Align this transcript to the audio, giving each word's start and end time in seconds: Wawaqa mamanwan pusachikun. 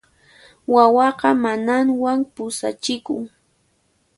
Wawaqa 0.73 1.29
mamanwan 1.43 2.19
pusachikun. 2.33 3.23